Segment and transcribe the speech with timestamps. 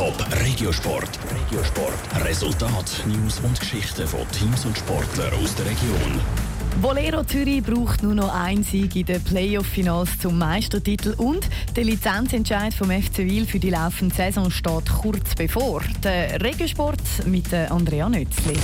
[0.00, 1.10] Top Regiosport.
[1.30, 2.24] Regiosport.
[2.24, 6.18] Resultat, News und Geschichten von Teams und Sportlern aus der Region.
[6.80, 12.72] Bolero Zürich braucht nur noch einen Sieg in den Playoff-Finals zum Meistertitel und der Lizenzentscheid
[12.72, 15.82] vom FC Wil für die laufende Saison steht kurz bevor.
[16.02, 18.56] Der Regiosport mit Andrea Nützli.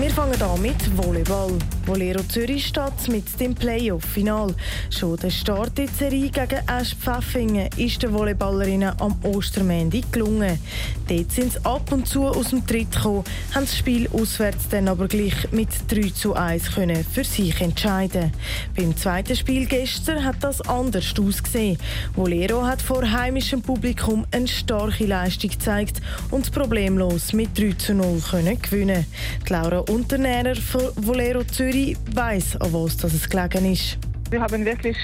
[0.00, 1.58] Wir fangen an mit Volleyball.
[1.84, 4.54] Volero Zürich steht mit dem Playoff-Final.
[4.90, 10.60] Schon der Start in die Serie gegen Asch Pfäffingen ist den Volleyballerinnen am Ostermäntig gelungen.
[11.08, 14.86] Dort sind sie ab und zu aus dem Tritt gekommen, haben das Spiel auswärts dann
[14.86, 18.32] aber gleich mit 3 zu 1 können für sich entscheiden.
[18.76, 21.78] Beim zweiten Spiel gestern hat das anders ausgesehen.
[22.14, 28.22] Volero hat vor heimischem Publikum eine starke Leistung gezeigt und problemlos mit 3 zu 0
[28.30, 29.06] können gewinnen.
[29.48, 33.98] Die Laura Unternehmer von Volero Zürich weiß, an was es gelegen ist.
[34.30, 34.98] Wir haben wirklich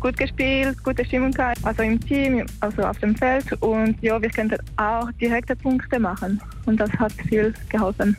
[0.00, 4.28] gut gespielt, gute Stimmung gehabt, also im Team, also auf dem Feld und ja, wir
[4.30, 8.16] könnten auch direkte Punkte machen und das hat viel geholfen.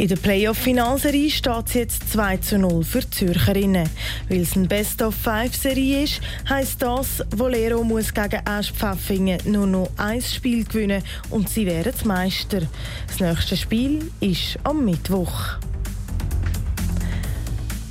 [0.00, 3.86] In der Playoff-Finalserie steht es jetzt 2 zu 0 für die Zürcherinnen.
[4.30, 10.22] Weil es eine Best-of-Five-Serie ist, heisst das, Volero muss gegen Asch Pfaffingen nur noch ein
[10.22, 12.62] Spiel gewinnen und sie wären Meister.
[13.08, 15.58] Das nächste Spiel ist am Mittwoch.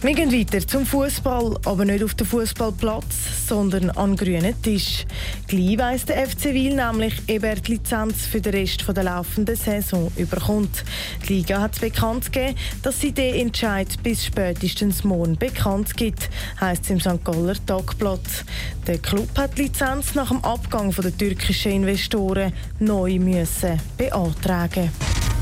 [0.02, 5.06] Wir gehen weiter zum Fußball, aber nicht auf dem Fußballplatz, sondern an grünen Tisch.
[5.46, 9.58] Gleich weiss der FC Wil nämlich, ob er die Lizenz für den Rest der laufenden
[9.58, 10.86] Saison überkommt.
[11.28, 16.30] Die Liga hat bekannt gegeben, dass sie den Entscheid bis spätestens morgen bekannt gibt,
[16.62, 17.22] heisst es im St.
[17.26, 18.46] Galler Tagblatt.
[18.88, 24.92] Der Club hat die Lizenz nach dem Abgang der türkischen Investoren neu müssen beantragen.